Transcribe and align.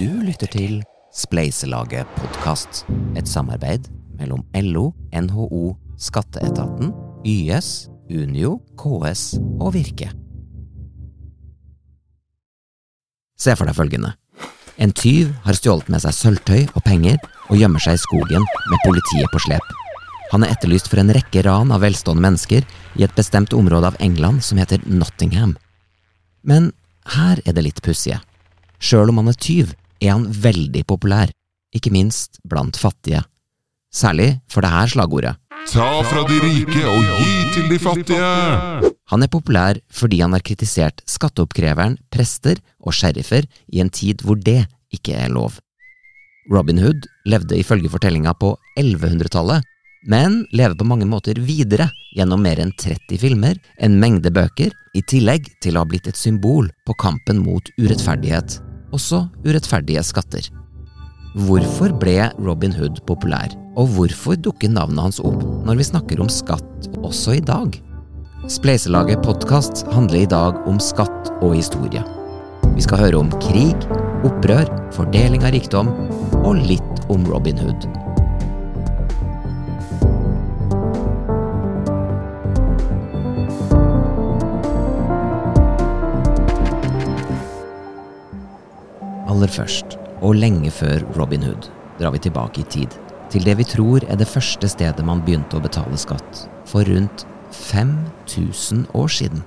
Du 0.00 0.08
lytter 0.24 0.48
til 0.48 0.78
Spleiselaget 1.12 2.08
podkast, 2.16 2.86
et 3.20 3.28
samarbeid 3.28 3.90
mellom 4.16 4.40
LO, 4.56 4.86
NHO, 5.12 5.74
Skatteetaten, 6.00 6.94
YS, 7.28 7.90
Unio, 8.08 8.54
KS 8.80 9.24
og 9.60 9.74
Virke. 9.74 10.08
Se 13.36 13.52
for 13.52 13.68
deg 13.68 13.76
følgende. 13.76 14.14
En 14.80 14.94
tyv 14.96 15.34
har 15.44 15.58
stjålet 15.58 15.90
med 15.92 16.00
seg 16.06 16.16
sølvtøy 16.16 16.62
og 16.70 16.80
penger 16.86 17.20
og 17.50 17.60
gjemmer 17.60 17.84
seg 17.84 17.98
i 17.98 18.02
skogen 18.06 18.48
med 18.70 18.86
politiet 18.86 19.28
på 19.34 19.42
slep. 19.44 19.68
Han 20.32 20.46
er 20.46 20.54
etterlyst 20.54 20.88
for 20.88 21.02
en 21.02 21.12
rekke 21.12 21.44
ran 21.44 21.76
av 21.76 21.84
velstående 21.84 22.24
mennesker 22.24 22.64
i 22.96 23.04
et 23.04 23.18
bestemt 23.20 23.52
område 23.52 23.92
av 23.92 24.00
England 24.00 24.46
som 24.48 24.64
heter 24.64 24.80
Nottingham. 24.88 25.58
Men 26.40 26.72
her 27.18 27.44
er 27.44 27.52
det 27.52 27.68
litt 27.68 27.84
pussige. 27.84 28.22
Sjøl 28.80 29.12
om 29.12 29.20
han 29.20 29.28
er 29.28 29.36
tyv, 29.36 29.76
er 30.00 30.14
han 30.16 30.26
veldig 30.28 30.82
populær, 30.88 31.30
ikke 31.76 31.92
minst 31.94 32.40
blant 32.48 32.78
fattige. 32.80 33.22
Særlig 33.92 34.40
for 34.50 34.64
det 34.64 34.72
her 34.72 34.90
slagordet. 34.90 35.36
Ta 35.70 35.88
fra 36.06 36.22
de 36.28 36.38
rike 36.40 36.82
og 36.88 37.00
gi 37.04 37.32
til 37.54 37.66
de 37.70 37.78
fattige! 37.82 38.92
Han 39.10 39.24
er 39.26 39.30
populær 39.32 39.80
fordi 39.92 40.20
han 40.22 40.32
har 40.32 40.44
kritisert 40.46 41.02
skatteoppkreveren, 41.10 41.98
prester 42.10 42.60
og 42.80 42.94
sheriffer 42.94 43.48
i 43.68 43.82
en 43.82 43.90
tid 43.90 44.22
hvor 44.24 44.38
det 44.38 44.62
ikke 44.94 45.18
er 45.18 45.32
lov. 45.34 45.58
Robin 46.50 46.80
Hood 46.82 47.06
levde 47.28 47.58
ifølge 47.58 47.90
fortellinga 47.92 48.32
på 48.38 48.54
1100-tallet, 48.78 49.66
men 50.08 50.40
lever 50.56 50.74
på 50.78 50.86
mange 50.88 51.06
måter 51.06 51.38
videre 51.44 51.90
gjennom 52.16 52.40
mer 52.42 52.62
enn 52.62 52.72
30 52.72 53.20
filmer, 53.20 53.58
en 53.78 54.00
mengde 54.00 54.32
bøker, 54.32 54.72
i 54.96 55.04
tillegg 55.06 55.52
til 55.62 55.76
å 55.76 55.84
ha 55.84 55.90
blitt 55.90 56.08
et 56.10 56.18
symbol 56.18 56.70
på 56.86 56.96
kampen 56.98 57.44
mot 57.44 57.68
urettferdighet, 57.78 58.58
også 58.96 59.24
urettferdige 59.46 60.02
skatter. 60.06 60.48
Hvorfor 61.46 61.92
ble 61.94 62.30
Robin 62.42 62.74
Hood 62.74 62.98
populær, 63.06 63.52
og 63.78 63.92
hvorfor 63.94 64.34
dukker 64.34 64.72
navnet 64.72 65.04
hans 65.04 65.20
opp 65.22 65.44
når 65.66 65.78
vi 65.78 65.86
snakker 65.86 66.22
om 66.22 66.30
skatt 66.32 66.90
også 67.06 67.38
i 67.38 67.44
dag? 67.44 67.78
Spleiselaget 68.50 69.22
podkast 69.22 69.84
handler 69.94 70.24
i 70.24 70.30
dag 70.30 70.58
om 70.66 70.80
skatt 70.82 71.30
og 71.38 71.54
historie. 71.54 72.02
Vi 72.74 72.82
skal 72.82 73.04
høre 73.04 73.22
om 73.22 73.30
krig, 73.44 73.88
opprør, 74.26 74.66
fordeling 74.96 75.46
av 75.46 75.54
rikdom 75.54 75.92
og 76.40 76.58
litt 76.66 77.04
om 77.12 77.26
Robin 77.30 77.60
Hood. 77.60 78.09
Aller 89.40 89.52
først, 89.56 89.94
og 90.20 90.34
lenge 90.36 90.68
før 90.68 91.00
Robin 91.16 91.40
Hood, 91.46 91.70
drar 91.96 92.10
vi 92.12 92.18
tilbake 92.20 92.60
i 92.60 92.64
tid. 92.68 92.92
Til 93.32 93.46
det 93.48 93.54
vi 93.56 93.64
tror 93.64 94.04
er 94.04 94.18
det 94.20 94.26
første 94.28 94.68
stedet 94.68 95.00
man 95.00 95.22
begynte 95.24 95.56
å 95.56 95.62
betale 95.64 95.96
skatt, 95.96 96.42
for 96.68 96.84
rundt 96.84 97.22
5000 97.56 98.82
år 98.92 99.08
siden. 99.08 99.40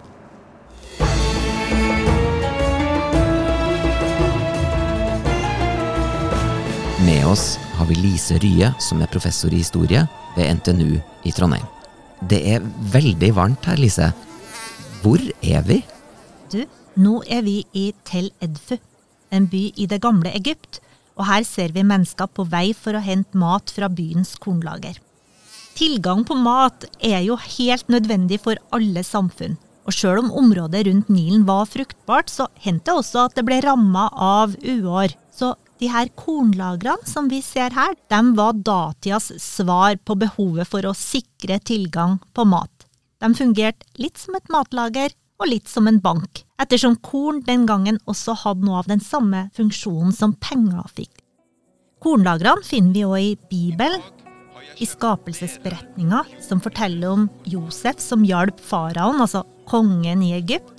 Med 7.05 7.27
oss 7.29 7.59
har 7.77 7.85
vi 7.85 7.99
Lise 7.99 8.39
Rye, 8.41 8.71
som 8.81 9.03
er 9.05 9.11
professor 9.13 9.53
i 9.53 9.59
historie 9.61 10.01
ved 10.39 10.55
NTNU 10.55 10.95
i 11.21 11.35
Trondheim. 11.37 11.67
Det 12.25 12.41
er 12.55 12.65
veldig 12.95 13.29
varmt 13.37 13.69
her, 13.69 13.77
Lise. 13.77 14.09
Hvor 15.03 15.21
er 15.43 15.61
vi? 15.69 15.83
Du, 16.49 16.63
nå 16.97 17.21
er 17.29 17.45
vi 17.45 17.59
i 17.77 17.91
Tel 18.09 18.31
Edfu, 18.41 18.79
en 19.33 19.47
by 19.49 19.65
i 19.75 19.87
det 19.89 20.01
gamle 20.03 20.31
Egypt, 20.37 20.79
og 21.17 21.27
her 21.29 21.45
ser 21.45 21.73
vi 21.73 21.85
mennesker 21.85 22.29
på 22.29 22.45
vei 22.49 22.71
for 22.77 22.97
å 22.97 23.03
hente 23.03 23.37
mat 23.37 23.73
fra 23.73 23.89
byens 23.89 24.35
kornlager. 24.41 24.97
Tilgang 25.73 26.21
på 26.25 26.37
mat 26.37 26.85
er 27.01 27.23
jo 27.25 27.37
helt 27.57 27.89
nødvendig 27.89 28.39
for 28.43 28.59
alle 28.75 29.01
samfunn, 29.05 29.57
og 29.83 29.95
sjøl 29.95 30.21
om 30.21 30.31
området 30.43 30.85
rundt 30.87 31.09
Nilen 31.11 31.47
var 31.47 31.65
fruktbart, 31.69 32.29
så 32.29 32.47
hendte 32.63 32.91
det 32.91 32.99
også 33.01 33.25
at 33.27 33.37
det 33.37 33.45
ble 33.47 33.59
ramma 33.65 34.07
av 34.13 34.53
uår. 34.61 35.15
Så 35.33 35.55
de 35.81 35.89
her 35.91 36.11
kornlagrene 36.15 37.09
som 37.09 37.27
vi 37.31 37.41
ser 37.43 37.73
her, 37.75 37.97
de 38.13 38.21
var 38.37 38.55
datidas 38.55 39.31
svar 39.41 39.97
på 40.05 40.15
behovet 40.21 40.69
for 40.69 40.85
å 40.85 40.95
sikre 40.95 41.59
tilgang 41.59 42.19
på 42.37 42.45
mat. 42.47 42.87
De 43.23 43.31
fungerte 43.35 43.87
litt 43.99 44.19
som 44.19 44.37
et 44.37 44.49
matlager 44.53 45.11
og 45.43 45.51
litt 45.51 45.67
som 45.67 45.89
en 45.89 45.99
bank, 45.99 46.45
ettersom 46.61 46.95
korn 47.03 47.41
den 47.43 47.65
gangen 47.67 47.99
også 48.07 48.35
hadde 48.45 48.63
noe 48.63 48.79
av 48.79 48.87
den 48.87 49.03
samme 49.03 49.49
funksjonen 49.57 50.15
som 50.15 50.37
penger 50.39 50.87
fikk. 50.95 51.11
Kornlagrene 52.03 52.63
finner 52.67 52.95
vi 52.95 53.03
òg 53.07 53.19
i 53.19 53.33
Bibelen, 53.51 54.03
i 54.81 54.87
skapelsesberetninga, 54.87 56.23
som 56.41 56.61
forteller 56.63 57.11
om 57.11 57.27
Josef 57.47 57.99
som 58.01 58.23
hjalp 58.25 58.57
faraoen, 58.63 59.21
altså 59.21 59.43
kongen 59.69 60.23
i 60.23 60.33
Egypt, 60.39 60.71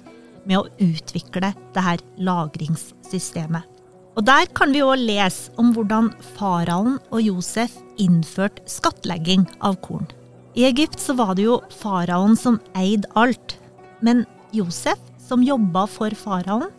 med 0.44 0.58
å 0.60 0.68
utvikle 0.82 1.52
det 1.76 1.84
her 1.84 2.02
lagringssystemet. 2.20 3.70
Og 4.14 4.24
Der 4.24 4.46
kan 4.54 4.72
vi 4.72 4.82
òg 4.84 5.00
lese 5.00 5.52
om 5.58 5.72
hvordan 5.74 6.12
faraoen 6.36 7.00
og 7.10 7.22
Josef 7.24 7.72
innførte 7.98 8.62
skattlegging 8.70 9.46
av 9.60 9.76
korn. 9.82 10.06
I 10.54 10.68
Egypt 10.68 11.00
så 11.02 11.16
var 11.18 11.34
det 11.34 11.48
jo 11.48 11.58
faraoen 11.74 12.36
som 12.38 12.60
eide 12.78 13.10
alt, 13.18 13.56
men 14.00 14.22
Josef, 14.54 15.00
som 15.18 15.42
jobba 15.42 15.86
for 15.90 16.14
faraoen, 16.18 16.70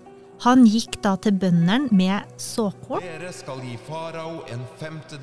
han 0.44 0.66
gikk 0.68 0.98
da 1.04 1.16
til 1.20 1.38
bøndene 1.40 1.88
med 1.96 2.28
såkorn 2.42 3.04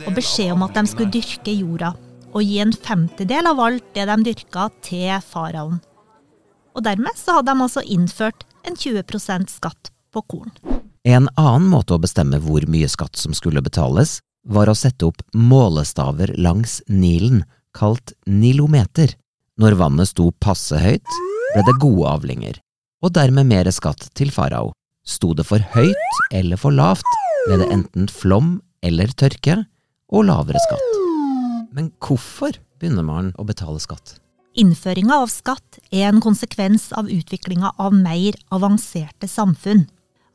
og 0.06 0.14
beskjed 0.16 0.54
om 0.54 0.64
at 0.64 0.76
de 0.78 0.82
skulle 0.88 1.12
dyrke 1.12 1.52
jorda, 1.52 1.92
og 2.32 2.40
gi 2.40 2.58
en 2.64 2.72
femtedel 2.72 3.48
av 3.50 3.60
alt 3.60 3.90
det 3.96 4.06
de 4.08 4.16
dyrka, 4.30 4.68
til 4.84 5.12
faraoen. 5.20 5.82
Og 6.72 6.84
dermed 6.86 7.18
så 7.20 7.38
hadde 7.38 7.52
de 7.52 7.66
altså 7.66 7.84
innført 7.84 8.46
en 8.64 8.76
20% 8.78 9.52
skatt 9.52 9.92
på 10.12 10.24
korn. 10.32 10.52
En 11.04 11.28
annen 11.36 11.68
måte 11.68 11.96
å 11.96 12.00
bestemme 12.00 12.40
hvor 12.40 12.64
mye 12.70 12.88
skatt 12.88 13.18
som 13.20 13.36
skulle 13.36 13.62
betales, 13.64 14.20
var 14.48 14.70
å 14.70 14.74
sette 14.74 15.06
opp 15.06 15.20
målestaver 15.36 16.32
langs 16.40 16.80
Nilen, 16.88 17.44
kalt 17.76 18.14
nilometer. 18.26 19.12
Når 19.60 19.76
vannet 19.78 20.10
sto 20.10 20.30
passe 20.40 20.78
høyt, 20.80 21.18
ble 21.52 21.64
det 21.66 21.78
gode 21.82 22.08
avlinger, 22.08 22.58
og 23.02 23.14
dermed 23.16 23.48
mer 23.50 23.70
skatt 23.74 24.08
til 24.18 24.32
farao. 24.34 24.72
Sto 25.02 25.32
det 25.34 25.46
for 25.48 25.62
høyt 25.74 26.20
eller 26.32 26.60
for 26.60 26.74
lavt, 26.74 27.06
ble 27.46 27.58
det 27.62 27.70
enten 27.74 28.08
flom 28.10 28.56
eller 28.86 29.10
tørke, 29.18 29.62
og 30.12 30.26
lavere 30.28 30.60
skatt. 30.62 30.98
Men 31.72 31.88
hvorfor 32.04 32.58
begynner 32.78 33.06
man 33.06 33.32
å 33.40 33.46
betale 33.48 33.80
skatt? 33.82 34.18
Innføringa 34.60 35.22
av 35.24 35.30
skatt 35.32 35.78
er 35.88 36.10
en 36.10 36.20
konsekvens 36.20 36.90
av 36.92 37.08
utviklinga 37.08 37.72
av 37.80 37.96
mer 37.96 38.36
avanserte 38.52 39.28
samfunn. 39.30 39.86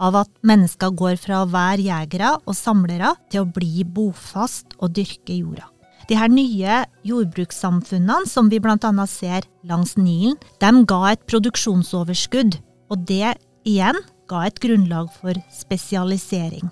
Av 0.02 0.18
at 0.18 0.32
mennesker 0.46 0.94
går 0.98 1.18
fra 1.22 1.44
å 1.44 1.50
være 1.50 1.86
jegere 1.86 2.36
og 2.44 2.58
samlere 2.58 3.14
til 3.32 3.46
å 3.46 3.50
bli 3.50 3.86
bofast 3.86 4.74
og 4.82 4.94
dyrke 4.98 5.38
jorda. 5.38 5.70
De 6.08 6.16
her 6.16 6.32
nye 6.32 6.84
jordbrukssamfunnene 7.04 8.30
som 8.32 8.48
vi 8.48 8.62
bl.a. 8.64 9.08
ser 9.12 9.44
langs 9.68 9.98
Nilen, 10.00 10.38
de 10.62 10.70
ga 10.88 11.02
et 11.12 11.26
produksjonsoverskudd, 11.28 12.56
og 12.88 13.04
det 13.10 13.34
igjen 13.68 14.00
ga 14.32 14.46
et 14.48 14.62
grunnlag 14.64 15.10
for 15.20 15.36
spesialisering. 15.52 16.72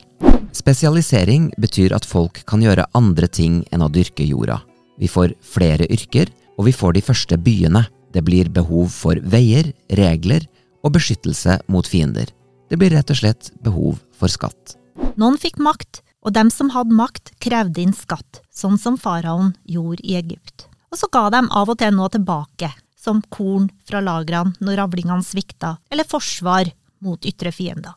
Spesialisering 0.56 1.50
betyr 1.60 1.92
at 1.96 2.08
folk 2.08 2.46
kan 2.48 2.64
gjøre 2.64 2.88
andre 2.96 3.28
ting 3.28 3.60
enn 3.76 3.84
å 3.84 3.92
dyrke 3.92 4.24
jorda. 4.24 4.62
Vi 4.96 5.12
får 5.12 5.36
flere 5.44 5.88
yrker, 5.92 6.32
og 6.56 6.70
vi 6.70 6.76
får 6.76 6.96
de 6.96 7.04
første 7.04 7.36
byene. 7.36 7.84
Det 8.16 8.24
blir 8.24 8.48
behov 8.48 8.88
for 8.96 9.20
veier, 9.20 9.74
regler 10.00 10.48
og 10.80 10.96
beskyttelse 10.96 11.60
mot 11.68 11.88
fiender. 11.88 12.32
Det 12.72 12.80
blir 12.80 12.96
rett 12.96 13.12
og 13.12 13.20
slett 13.20 13.52
behov 13.66 14.00
for 14.16 14.32
skatt. 14.32 14.78
Noen 15.20 15.36
fikk 15.40 15.60
makt, 15.60 16.00
og 16.26 16.34
dem 16.34 16.50
som 16.50 16.72
hadde 16.74 16.96
makt, 16.98 17.36
krevde 17.40 17.84
inn 17.84 17.94
skatt, 17.94 18.42
sånn 18.50 18.80
som 18.82 18.98
faraoen 18.98 19.54
gjorde 19.70 20.02
i 20.04 20.18
Egypt. 20.18 20.66
Og 20.90 20.98
så 20.98 21.10
ga 21.14 21.30
de 21.30 21.44
av 21.46 21.70
og 21.70 21.78
til 21.78 21.94
noe 21.94 22.10
tilbake, 22.10 22.72
som 22.98 23.22
korn 23.30 23.70
fra 23.86 24.02
lagrene 24.02 24.58
når 24.66 24.82
avlingene 24.88 25.26
svikta, 25.26 25.76
eller 25.94 26.10
forsvar 26.10 26.72
mot 27.06 27.26
ytre 27.30 27.54
fiender. 27.54 27.94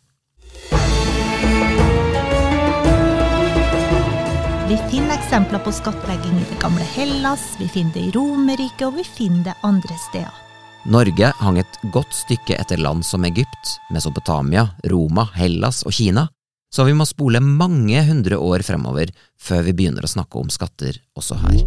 Vi 4.69 4.77
finner 4.91 5.15
eksempler 5.17 5.63
på 5.65 5.73
skattlegging 5.73 6.43
i 6.43 6.45
det 6.51 6.59
gamle 6.61 6.85
Hellas, 6.93 7.55
vi 7.57 7.71
finner 7.73 7.95
det 7.95 8.03
i 8.11 8.13
Romerriket, 8.13 8.85
og 8.91 8.99
vi 9.01 9.07
finner 9.09 9.47
det 9.49 9.57
andre 9.65 9.97
steder. 10.11 10.45
Norge 10.89 11.33
hang 11.41 11.57
et 11.61 11.79
godt 11.93 12.13
stykke 12.13 12.57
etter 12.61 12.81
land 12.81 13.05
som 13.05 13.25
Egypt, 13.25 13.79
Mesopotamia, 13.93 14.69
Roma, 14.93 15.25
Hellas 15.35 15.81
og 15.89 15.97
Kina, 15.97 16.29
så 16.69 16.85
vi 16.85 16.95
må 16.97 17.07
spole 17.09 17.41
mange 17.41 18.03
hundre 18.05 18.39
år 18.39 18.65
fremover 18.67 19.13
før 19.41 19.65
vi 19.69 19.77
begynner 19.77 20.05
å 20.05 20.11
snakke 20.11 20.41
om 20.41 20.51
skatter 20.53 21.01
også 21.19 21.39
her. 21.43 21.63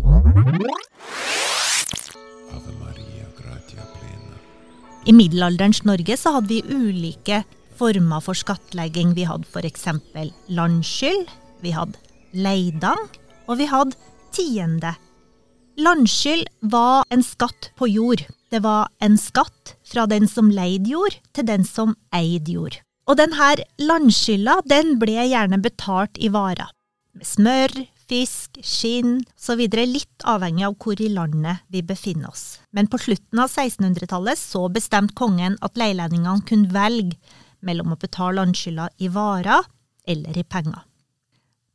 I 5.09 5.13
middelalderens 5.17 5.81
Norge 5.87 6.17
så 6.19 6.35
hadde 6.35 6.53
vi 6.53 6.61
ulike 6.69 7.41
former 7.79 8.21
for 8.21 8.37
skattlegging. 8.37 9.15
Vi 9.17 9.25
hadde 9.25 9.49
f.eks. 9.49 9.87
landskyld, 10.53 11.25
vi 11.65 11.73
hadde 11.73 11.97
leidang, 12.37 13.07
og 13.49 13.57
vi 13.57 13.65
hadde 13.71 13.97
tiende. 14.35 14.93
Landskyld 15.81 16.45
var 16.69 17.07
en 17.09 17.25
skatt 17.25 17.71
på 17.79 17.89
jord. 17.89 18.21
Det 18.53 18.61
var 18.61 18.91
en 19.01 19.17
skatt 19.17 19.75
fra 19.87 20.05
den 20.05 20.29
som 20.29 20.51
leide 20.53 20.93
jord, 20.93 21.17
til 21.33 21.47
den 21.49 21.65
som 21.65 21.95
eide 22.13 22.53
jord. 22.59 22.77
Og 23.11 23.17
denne 23.19 23.47
landskylda 23.83 24.61
den 24.71 24.93
ble 25.01 25.25
gjerne 25.27 25.57
betalt 25.59 26.15
i 26.15 26.29
varer. 26.31 26.69
Med 27.11 27.27
smør, 27.27 27.73
fisk, 28.07 28.55
skinn 28.63 29.17
osv., 29.35 29.65
litt 29.67 30.23
avhengig 30.23 30.63
av 30.69 30.77
hvor 30.79 31.01
i 31.03 31.09
landet 31.11 31.59
vi 31.67 31.81
befinner 31.83 32.31
oss. 32.31 32.61
Men 32.71 32.87
på 32.87 33.01
slutten 33.03 33.41
av 33.43 33.51
1600-tallet 33.51 34.39
så 34.39 34.61
bestemte 34.71 35.17
kongen 35.19 35.57
at 35.59 35.75
leilendingene 35.75 36.47
kunne 36.47 36.71
velge 36.71 37.19
mellom 37.59 37.91
å 37.91 37.99
betale 37.99 38.39
landskylda 38.39 38.87
i 39.03 39.11
varer 39.11 39.67
eller 40.07 40.39
i 40.39 40.47
penger. 40.47 40.87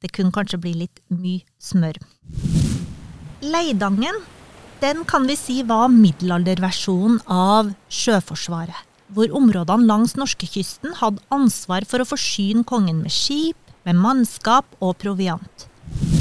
Det 0.00 0.14
kunne 0.16 0.32
kanskje 0.32 0.62
bli 0.64 0.72
litt 0.86 1.04
mye 1.12 1.44
smør. 1.60 2.00
Leidangen 3.44 4.24
den 4.80 5.04
kan 5.08 5.28
vi 5.28 5.36
si 5.36 5.62
var 5.68 5.92
middelalderversjonen 5.92 7.20
av 7.32 7.74
Sjøforsvaret, 7.92 8.85
hvor 9.14 9.32
områdene 9.38 9.86
langs 9.88 10.16
norskekysten 10.18 10.96
hadde 11.00 11.22
ansvar 11.34 11.86
for 11.88 12.02
å 12.02 12.08
forsyne 12.08 12.66
kongen 12.66 13.02
med 13.04 13.14
skip, 13.14 13.58
med 13.86 13.98
mannskap 14.02 14.66
og 14.82 14.96
proviant. 15.02 15.66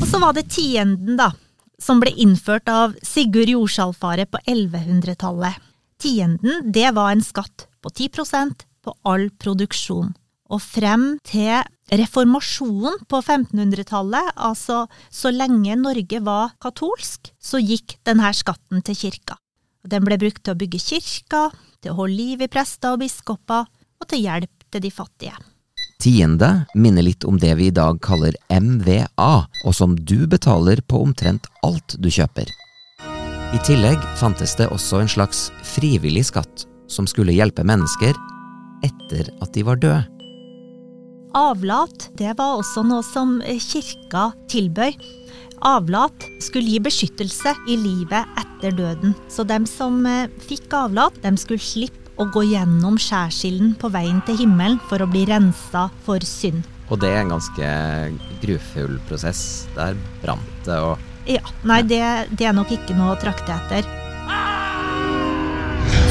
Og 0.02 0.06
så 0.08 0.22
var 0.22 0.36
det 0.38 0.48
tienden, 0.54 1.18
da, 1.18 1.32
som 1.82 2.02
ble 2.02 2.14
innført 2.22 2.70
av 2.72 2.94
Sigurd 3.06 3.50
Jordsalfaret 3.52 4.30
på 4.32 4.42
1100-tallet. 4.46 5.58
Tienden, 6.02 6.70
det 6.76 6.92
var 6.96 7.14
en 7.14 7.24
skatt 7.26 7.68
på 7.82 7.90
10% 7.90 8.66
på 8.86 8.94
all 9.08 9.30
produksjon. 9.42 10.14
Og 10.54 10.62
frem 10.62 11.16
til 11.26 11.64
reformasjonen 11.90 13.00
på 13.10 13.22
1500-tallet, 13.22 14.36
altså 14.36 14.84
så 15.10 15.32
lenge 15.34 15.78
Norge 15.80 16.22
var 16.26 16.54
katolsk, 16.62 17.32
så 17.42 17.62
gikk 17.62 17.98
denne 18.06 18.30
skatten 18.38 18.86
til 18.86 19.00
kirka. 19.00 19.40
Den 19.86 20.06
ble 20.06 20.18
brukt 20.18 20.42
til 20.44 20.56
å 20.56 20.60
bygge 20.60 20.82
kirker, 20.82 21.54
til 21.82 21.94
å 21.94 22.00
holde 22.00 22.18
liv 22.18 22.42
i 22.42 22.50
prester 22.52 22.96
og 22.96 23.04
biskoper, 23.04 23.68
og 24.02 24.08
til 24.10 24.26
hjelp 24.26 24.66
til 24.74 24.84
de 24.84 24.92
fattige. 24.92 25.36
Tiende 26.02 26.66
minner 26.76 27.06
litt 27.06 27.24
om 27.26 27.38
det 27.40 27.54
vi 27.58 27.70
i 27.70 27.74
dag 27.74 28.02
kaller 28.04 28.36
MVA, 28.52 29.34
og 29.66 29.74
som 29.74 29.96
du 29.96 30.26
betaler 30.28 30.82
på 30.90 31.00
omtrent 31.06 31.48
alt 31.64 31.96
du 32.02 32.10
kjøper. 32.12 32.50
I 33.56 33.62
tillegg 33.64 34.02
fantes 34.20 34.58
det 34.60 34.68
også 34.74 35.00
en 35.00 35.12
slags 35.12 35.48
frivillig 35.76 36.26
skatt 36.28 36.66
som 36.92 37.08
skulle 37.08 37.36
hjelpe 37.36 37.64
mennesker 37.64 38.18
etter 38.84 39.30
at 39.42 39.54
de 39.56 39.64
var 39.66 39.80
døde. 39.80 40.04
Avlat 41.36 42.10
det 42.20 42.34
var 42.40 42.60
også 42.62 42.84
noe 42.88 43.04
som 43.04 43.38
kirka 43.44 44.30
tilbød. 44.52 45.00
Avlat 45.64 46.26
skulle 46.44 46.70
gi 46.70 46.80
beskyttelse 46.84 47.54
i 47.72 47.78
livet 47.80 48.28
etter 48.40 48.76
døden. 48.76 49.16
Så 49.32 49.46
dem 49.48 49.66
som 49.70 50.02
eh, 50.10 50.30
fikk 50.50 50.74
avlat, 50.76 51.16
dem 51.24 51.38
skulle 51.40 51.64
slippe 51.64 52.12
å 52.20 52.28
gå 52.32 52.46
gjennom 52.48 52.98
skjærsilden 53.00 53.74
på 53.80 53.90
veien 53.92 54.22
til 54.28 54.40
himmelen 54.44 54.80
for 54.90 55.04
å 55.04 55.10
bli 55.10 55.26
rensa 55.28 55.88
for 56.06 56.24
synd. 56.28 56.64
Og 56.92 57.00
det 57.02 57.10
er 57.12 57.24
en 57.24 57.34
ganske 57.34 57.70
grufull 58.44 59.00
prosess. 59.10 59.66
Der 59.76 59.98
brant 60.24 60.66
det 60.68 60.80
og 60.80 60.98
Ja. 61.26 61.42
Nei, 61.66 61.82
det, 61.82 62.04
det 62.38 62.46
er 62.46 62.54
nok 62.54 62.70
ikke 62.72 62.94
noe 62.98 63.16
å 63.16 63.20
trakte 63.20 63.56
etter. 63.56 63.88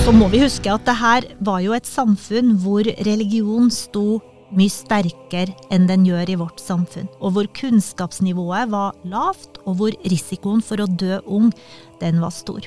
Så 0.05 0.13
må 0.13 0.27
vi 0.29 0.43
huske 0.43 0.69
at 0.69 0.85
det 0.85 0.97
her 0.99 1.27
var 1.47 1.63
jo 1.65 1.73
et 1.73 1.87
samfunn 1.89 2.59
hvor 2.61 2.85
religion 3.07 3.71
sto 3.73 4.19
mye 4.59 4.73
sterkere 4.73 5.55
enn 5.75 5.89
den 5.91 6.07
gjør 6.07 6.31
i 6.31 6.39
vårt 6.41 6.63
samfunn, 6.63 7.11
og 7.21 7.35
hvor 7.35 7.51
kunnskapsnivået 7.59 8.71
var 8.73 8.97
lavt, 9.09 9.61
og 9.65 9.79
hvor 9.81 9.99
risikoen 10.07 10.63
for 10.65 10.83
å 10.83 10.89
dø 10.89 11.21
ung, 11.25 11.53
den 12.01 12.21
var 12.23 12.35
stor. 12.35 12.67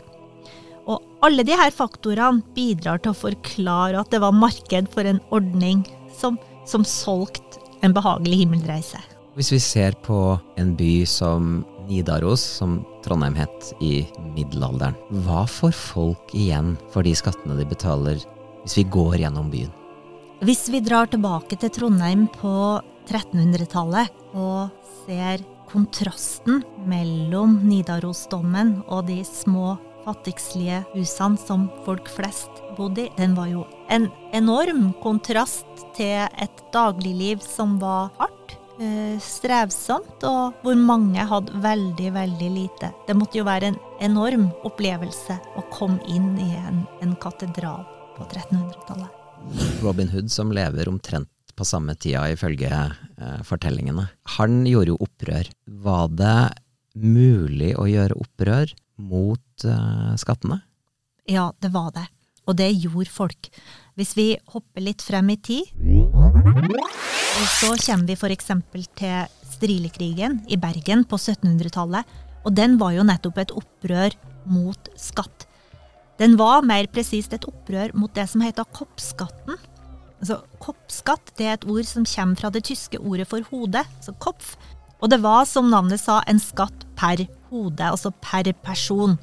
Og 0.87 1.03
alle 1.25 1.43
disse 1.47 1.71
faktorene 1.75 2.43
bidrar 2.55 3.01
til 3.03 3.11
å 3.11 3.21
forklare 3.25 3.99
at 3.99 4.11
det 4.13 4.23
var 4.23 4.35
marked 4.35 4.91
for 4.93 5.07
en 5.07 5.19
ordning 5.35 5.83
som, 6.15 6.39
som 6.67 6.87
solgte 6.87 7.63
en 7.85 7.93
behagelig 7.95 8.43
himmelreise. 8.43 9.01
Hvis 9.37 9.51
vi 9.53 9.59
ser 9.61 9.97
på 10.01 10.37
en 10.57 10.71
by 10.79 11.05
som 11.05 11.59
Nidaros, 11.87 12.41
som 12.41 12.79
Trondheim 13.05 13.37
het 13.37 13.73
i 13.83 14.01
middelalderen, 14.33 14.97
hva 15.23 15.45
får 15.47 15.75
folk 15.77 16.33
igjen 16.35 16.73
for 16.91 17.05
de 17.05 17.13
skattene 17.15 17.59
de 17.59 17.67
betaler 17.67 18.23
hvis 18.63 18.79
vi 18.79 18.87
går 18.91 19.21
gjennom 19.21 19.51
byen? 19.53 19.71
Hvis 20.37 20.67
vi 20.69 20.83
drar 20.85 21.07
tilbake 21.09 21.57
til 21.57 21.71
Trondheim 21.73 22.27
på 22.29 22.51
1300-tallet 23.09 24.11
og 24.37 24.69
ser 25.07 25.41
kontrasten 25.65 26.61
mellom 26.85 27.55
Nidarosdommen 27.65 28.75
og 28.85 29.07
de 29.09 29.23
små 29.25 29.73
fattigslige 30.05 30.83
husene 30.91 31.41
som 31.41 31.65
folk 31.87 32.13
flest 32.13 32.61
bodde 32.77 33.07
i, 33.07 33.09
den 33.17 33.33
var 33.33 33.49
jo 33.49 33.65
en 33.89 34.11
enorm 34.37 34.91
kontrast 35.01 35.87
til 35.97 36.29
et 36.29 36.63
dagligliv 36.69 37.41
som 37.41 37.79
var 37.81 38.13
hardt, 38.21 38.57
eh, 38.77 39.17
strevsomt, 39.17 40.21
og 40.21 40.53
hvor 40.61 40.77
mange 40.77 41.25
hadde 41.33 41.65
veldig, 41.65 42.13
veldig 42.13 42.55
lite. 42.61 42.93
Det 43.09 43.17
måtte 43.17 43.41
jo 43.41 43.49
være 43.49 43.73
en 43.73 43.85
enorm 44.05 44.51
opplevelse 44.69 45.41
å 45.57 45.65
komme 45.73 45.97
inn 46.05 46.35
i 46.37 46.51
en, 46.61 46.85
en 47.01 47.17
katedral 47.17 47.87
på 48.19 48.29
1300-tallet. 48.29 49.26
Robin 49.83 50.09
Hood, 50.11 50.31
som 50.31 50.51
lever 50.51 50.89
omtrent 50.89 51.29
på 51.57 51.65
samme 51.65 51.95
tida 51.97 52.27
ifølge 52.29 52.69
eh, 52.71 53.39
fortellingene, 53.45 54.07
han 54.37 54.59
gjorde 54.69 54.93
jo 54.93 54.99
opprør. 55.07 55.49
Var 55.65 56.11
det 56.19 56.41
mulig 56.97 57.73
å 57.77 57.87
gjøre 57.89 58.17
opprør 58.17 58.73
mot 59.01 59.65
eh, 59.65 60.13
skattene? 60.21 60.61
Ja, 61.27 61.49
det 61.61 61.73
var 61.73 61.91
det. 61.95 62.05
Og 62.47 62.55
det 62.59 62.69
gjorde 62.77 63.11
folk. 63.11 63.49
Hvis 63.99 64.13
vi 64.15 64.29
hopper 64.53 64.85
litt 64.85 65.03
frem 65.03 65.33
i 65.33 65.39
tid, 65.41 65.73
og 67.37 67.49
så 67.57 67.73
kommer 67.81 68.07
vi 68.07 68.15
f.eks. 68.15 68.53
til 68.97 69.33
strilekrigen 69.57 70.39
i 70.47 70.59
Bergen 70.61 71.03
på 71.09 71.19
1700-tallet. 71.19 72.05
Og 72.45 72.55
den 72.55 72.77
var 72.79 72.93
jo 72.95 73.03
nettopp 73.03 73.41
et 73.41 73.53
opprør 73.57 74.15
mot 74.47 74.89
skatt. 74.95 75.46
Den 76.17 76.33
var 76.37 76.65
mer 76.65 76.87
presist 76.89 77.33
et 77.35 77.45
opprør 77.45 77.93
mot 77.93 78.13
det 78.17 78.25
som 78.31 78.41
heter 78.41 78.65
koppskatten. 78.73 79.57
Altså, 80.17 80.39
koppskatt 80.63 81.29
det 81.37 81.45
er 81.45 81.57
et 81.59 81.67
ord 81.69 81.85
som 81.85 82.07
kommer 82.09 82.39
fra 82.39 82.49
det 82.53 82.63
tyske 82.71 82.97
ordet 82.97 83.27
for 83.29 83.45
hode, 83.51 83.83
altså 83.85 84.15
kopf. 84.23 84.55
Og 84.97 85.11
det 85.13 85.21
var, 85.21 85.45
som 85.45 85.69
navnet 85.69 86.01
sa, 86.01 86.23
en 86.25 86.41
skatt 86.41 86.87
per 86.97 87.27
hode, 87.51 87.85
altså 87.85 88.09
per 88.25 88.49
person. 88.65 89.19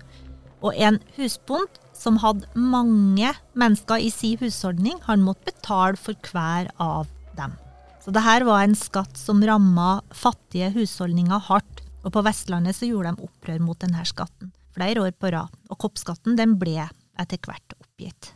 Og 0.63 0.71
en 0.79 1.01
husbond 1.17 1.83
som 1.99 2.21
hadde 2.23 2.47
mange 2.55 3.35
mennesker 3.59 4.07
i 4.07 4.11
sin 4.15 4.39
husholdning, 4.39 5.01
han 5.09 5.27
måtte 5.27 5.51
betale 5.51 5.99
for 5.99 6.15
hver 6.31 6.71
av 6.79 7.11
dem. 7.35 7.59
Så 8.05 8.15
dette 8.15 8.47
var 8.47 8.63
en 8.63 8.79
skatt 8.79 9.19
som 9.19 9.43
ramma 9.43 9.99
fattige 10.15 10.71
husholdninger 10.77 11.49
hardt. 11.51 11.83
Og 12.05 12.13
på 12.13 12.23
Vestlandet 12.23 12.77
så 12.77 12.87
gjorde 12.87 13.17
de 13.17 13.27
opprør 13.27 13.63
mot 13.65 13.81
denne 13.81 14.03
skatten 14.07 14.53
flere 14.75 15.07
år 15.07 15.15
på 15.19 15.31
rad. 15.35 15.53
Og 15.71 15.81
koppskatten 15.87 16.39
den 16.39 16.59
ble 16.61 16.89
etter 17.21 17.41
hvert 17.41 17.77
oppgitt. 17.79 18.33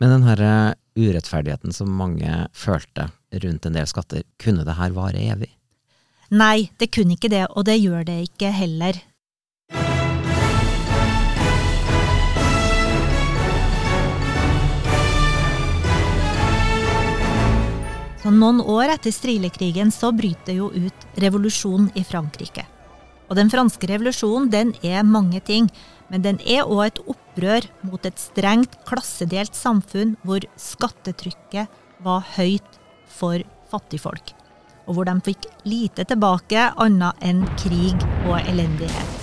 Men 0.00 0.16
den 0.16 0.26
her 0.26 0.40
eh, 0.42 0.74
urettferdigheten 0.98 1.74
som 1.76 1.92
mange 1.94 2.46
følte 2.56 3.10
rundt 3.44 3.66
en 3.66 3.76
del 3.76 3.86
skatter, 3.88 4.24
kunne 4.42 4.64
det 4.66 4.76
her 4.80 4.96
vare 4.96 5.20
evig? 5.20 5.52
Nei, 6.32 6.72
det 6.80 6.90
kunne 6.94 7.16
ikke 7.18 7.30
det, 7.32 7.44
og 7.52 7.66
det 7.68 7.76
gjør 7.78 8.06
det 8.08 8.22
ikke 8.30 8.50
heller. 8.56 8.98
Så 18.22 18.30
noen 18.30 18.60
år 18.62 18.92
etter 18.94 19.10
strilekrigen 19.10 19.90
så 19.90 20.12
bryter 20.14 20.54
jo 20.54 20.70
ut 20.70 21.06
revolusjon 21.20 21.90
i 21.98 22.04
Frankrike. 22.06 22.64
Og 23.32 23.38
den 23.38 23.48
franske 23.48 23.88
revolusjonen 23.88 24.50
den 24.52 24.74
er 24.84 25.06
mange 25.08 25.40
ting, 25.40 25.70
men 26.12 26.20
den 26.20 26.36
er 26.44 26.68
òg 26.68 26.82
et 26.84 26.98
opprør 27.08 27.64
mot 27.88 28.04
et 28.04 28.18
strengt 28.20 28.74
klassedelt 28.84 29.56
samfunn 29.56 30.18
hvor 30.20 30.44
skattetrykket 30.60 31.72
var 32.04 32.26
høyt 32.34 32.76
for 33.08 33.40
fattigfolk, 33.72 34.34
og 34.84 34.98
hvor 34.98 35.08
de 35.08 35.16
fikk 35.24 35.48
lite 35.64 36.04
tilbake 36.10 36.66
annet 36.76 37.24
enn 37.24 37.46
krig 37.62 37.96
og 38.26 38.36
elendighet. 38.42 39.16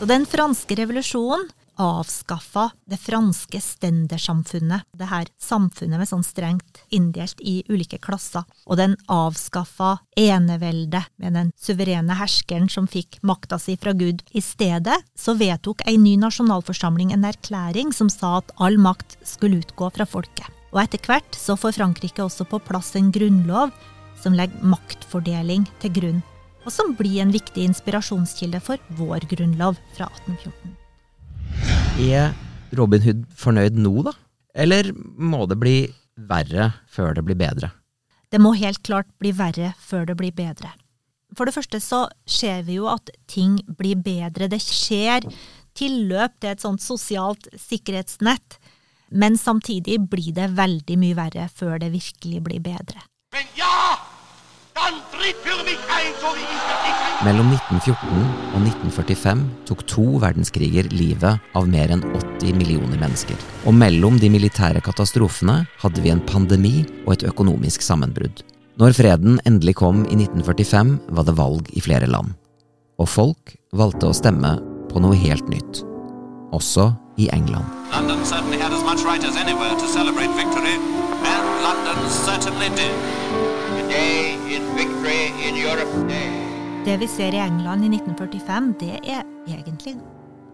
Så 0.00 0.10
den 0.10 0.26
franske 0.26 0.74
revolusjonen 0.82 1.46
avskaffa 1.78 2.70
det 2.90 2.98
franske 3.00 3.60
stendersamfunnet, 3.62 4.84
det 4.98 5.08
her 5.10 5.30
samfunnet 5.40 6.00
med 6.00 6.10
sånn 6.10 6.26
strengt 6.26 6.82
inndelt 6.94 7.40
i 7.40 7.60
ulike 7.70 8.00
klasser, 8.02 8.44
og 8.66 8.80
den 8.80 8.96
avskaffa 9.12 9.96
eneveldet 10.18 11.08
med 11.22 11.38
den 11.38 11.52
suverene 11.58 12.18
herskeren 12.18 12.68
som 12.72 12.88
fikk 12.90 13.20
makta 13.22 13.60
si 13.62 13.78
fra 13.80 13.94
Gud. 13.96 14.24
I 14.34 14.42
stedet 14.44 14.98
så 15.18 15.36
vedtok 15.38 15.84
ei 15.88 15.96
ny 16.00 16.16
nasjonalforsamling 16.20 17.14
en 17.14 17.26
erklæring 17.28 17.94
som 17.94 18.10
sa 18.12 18.38
at 18.40 18.50
all 18.58 18.78
makt 18.82 19.18
skulle 19.26 19.62
utgå 19.62 19.92
fra 19.94 20.06
folket. 20.08 20.48
Og 20.74 20.82
etter 20.82 21.00
hvert 21.06 21.38
så 21.38 21.56
får 21.56 21.78
Frankrike 21.78 22.24
også 22.24 22.44
på 22.48 22.60
plass 22.66 22.92
en 22.98 23.12
grunnlov 23.14 23.72
som 24.18 24.34
legger 24.36 24.66
maktfordeling 24.66 25.64
til 25.82 25.94
grunn, 26.00 26.20
og 26.66 26.74
som 26.74 26.92
blir 26.98 27.22
en 27.22 27.32
viktig 27.32 27.64
inspirasjonskilde 27.70 28.60
for 28.64 28.82
vår 28.98 29.24
grunnlov 29.30 29.78
fra 29.94 30.10
1814. 30.26 30.87
Er 31.98 32.30
Robin 32.78 33.02
Hood 33.02 33.24
fornøyd 33.34 33.78
nå, 33.82 33.90
da? 34.06 34.12
Eller 34.54 34.92
må 34.94 35.48
det 35.50 35.56
bli 35.58 35.78
verre 36.30 36.70
før 36.86 37.16
det 37.16 37.24
blir 37.26 37.38
bedre? 37.38 37.72
Det 38.30 38.38
må 38.38 38.52
helt 38.54 38.84
klart 38.86 39.08
bli 39.18 39.32
verre 39.34 39.72
før 39.82 40.06
det 40.06 40.14
blir 40.20 40.34
bedre. 40.36 40.70
For 41.34 41.48
det 41.48 41.56
første 41.56 41.80
så 41.82 42.04
ser 42.28 42.62
vi 42.68 42.78
jo 42.78 42.86
at 42.92 43.10
ting 43.26 43.58
blir 43.80 43.98
bedre. 43.98 44.46
Det 44.46 44.60
skjer 44.62 45.26
tilløp 45.78 46.38
til 46.38 46.52
et 46.52 46.62
sånt 46.62 46.84
sosialt 46.84 47.50
sikkerhetsnett. 47.58 48.60
Men 49.10 49.34
samtidig 49.40 49.98
blir 50.12 50.30
det 50.36 50.52
veldig 50.54 50.98
mye 51.02 51.18
verre 51.18 51.48
før 51.50 51.80
det 51.82 51.90
virkelig 51.96 52.44
blir 52.46 52.62
bedre. 52.62 53.02
Men 53.34 53.50
ja, 53.58 53.98
Mellom 57.26 57.48
1914 57.50 58.20
og 58.54 58.60
1945 58.62 59.40
tok 59.66 59.80
to 59.90 60.04
verdenskriger 60.22 60.86
livet 60.94 61.50
av 61.58 61.66
mer 61.66 61.90
enn 61.90 62.04
80 62.14 62.54
millioner 62.54 63.00
mennesker. 63.00 63.34
Og 63.66 63.74
mellom 63.74 64.20
de 64.22 64.30
militære 64.30 64.80
katastrofene 64.86 65.64
hadde 65.82 66.04
vi 66.04 66.12
en 66.14 66.22
pandemi 66.30 66.86
og 67.04 67.16
et 67.16 67.26
økonomisk 67.26 67.82
sammenbrudd. 67.82 68.44
Når 68.78 68.94
freden 68.94 69.40
endelig 69.48 69.74
kom 69.80 70.04
i 70.06 70.14
1945, 70.14 70.94
var 71.10 71.26
det 71.26 71.34
valg 71.40 71.72
i 71.74 71.82
flere 71.82 72.06
land. 72.06 72.36
Og 73.02 73.10
folk 73.10 73.56
valgte 73.74 74.06
å 74.06 74.14
stemme 74.14 74.54
på 74.92 75.02
noe 75.02 75.18
helt 75.18 75.50
nytt. 75.50 75.82
Også 76.54 76.92
i 77.18 77.26
England. 77.34 77.66
London 77.90 78.22
and 81.24 81.46
London 81.64 81.98
certainly 82.10 82.68
did. 82.76 82.94
Today 83.76 84.36
is 84.54 84.64
victory 84.76 85.32
in 85.46 85.56
Europe 85.56 86.08
Day. 86.08 86.30
Det 86.84 86.96
vi 87.00 87.08
ser 87.08 87.34
i 87.34 87.40
England 87.42 87.84
i 87.84 87.88
1945, 87.88 88.74
det 88.80 88.94
er 89.04 89.24
egentlig 89.46 89.98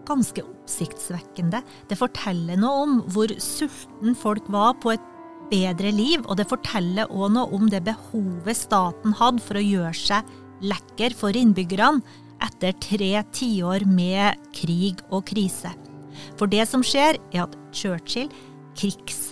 ganske 0.05 0.43
oppsiktsvekkende. 0.43 1.61
Det 1.89 1.97
forteller 1.97 2.59
noe 2.59 2.81
om 2.85 2.97
hvor 3.13 3.31
sulten 3.41 4.17
folk 4.17 4.49
var 4.51 4.75
på 4.81 4.95
et 4.95 5.05
bedre 5.51 5.91
liv, 5.93 6.25
og 6.25 6.37
det 6.39 6.49
forteller 6.49 7.11
òg 7.11 7.33
noe 7.37 7.53
om 7.55 7.69
det 7.71 7.83
behovet 7.85 8.57
staten 8.57 9.15
hadde 9.19 9.43
for 9.45 9.59
å 9.59 9.65
gjøre 9.65 9.95
seg 9.97 10.35
lekker 10.65 11.15
for 11.17 11.35
innbyggerne 11.35 12.03
etter 12.43 12.75
tre 12.83 13.11
tiår 13.35 13.85
med 13.87 14.39
krig 14.55 15.01
og 15.09 15.25
krise. 15.29 15.71
For 16.39 16.51
det 16.51 16.65
som 16.69 16.83
skjer, 16.85 17.19
er 17.33 17.45
at 17.45 17.55
Churchill, 17.75 18.31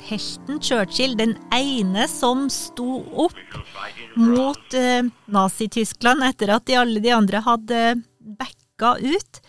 krigshelten 0.03 0.59
Churchill, 0.61 1.17
den 1.17 1.37
ene 1.53 2.07
som 2.07 2.49
sto 2.49 3.03
opp 3.13 3.37
mot 4.15 4.73
eh, 4.73 5.03
Nazi-Tyskland 5.25 6.23
etter 6.23 6.53
at 6.55 6.65
de, 6.67 6.75
alle 6.75 6.99
de 6.99 7.11
andre 7.11 7.41
hadde 7.43 7.81
backa 8.19 8.97
ut, 8.99 9.41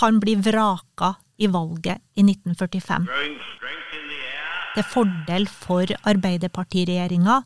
han 0.00 0.20
blir 0.20 0.40
vraka 0.44 1.14
i 1.40 1.48
valget 1.48 2.00
i 2.14 2.24
1945 2.24 3.08
til 4.74 4.86
fordel 4.86 5.48
for 5.50 5.90
Arbeiderpartiregjeringa 6.06 7.40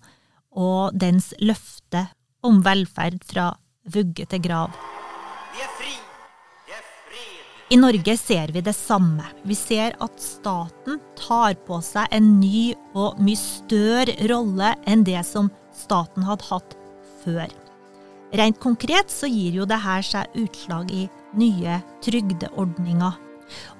og 0.61 0.97
dens 1.01 1.33
løfte 1.41 2.07
om 2.45 2.61
velferd 2.67 3.23
fra 3.25 3.53
vugge 3.95 4.27
til 4.29 4.43
grav. 4.45 4.75
Vi 5.55 5.63
er 5.65 5.73
fri. 5.79 5.95
Vi 6.67 6.77
er 6.77 6.85
fred. 6.85 7.54
I 7.75 7.77
Norge 7.77 8.15
ser 8.15 8.53
vi 8.55 8.61
det 8.63 8.73
samme. 8.77 9.25
Vi 9.43 9.55
ser 9.59 9.97
at 10.05 10.21
staten 10.23 11.01
tar 11.19 11.57
på 11.67 11.81
seg 11.83 12.13
en 12.15 12.29
ny 12.39 12.69
og 12.95 13.17
mye 13.19 13.41
større 13.41 14.15
rolle 14.31 14.69
enn 14.87 15.03
det 15.03 15.19
som 15.27 15.49
staten 15.75 16.23
hadde 16.29 16.47
hatt 16.53 16.77
før. 17.25 17.49
Rent 18.39 18.61
konkret 18.63 19.11
så 19.11 19.27
gir 19.27 19.59
jo 19.59 19.67
det 19.67 19.81
her 19.83 20.07
seg 20.07 20.39
utslag 20.39 20.93
i 20.95 21.09
nye 21.35 21.81
trygdeordninger. 22.07 23.19